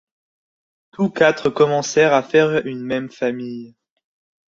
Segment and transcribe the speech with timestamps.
[0.93, 3.75] Tous quatre commencèrent à faire une même famille.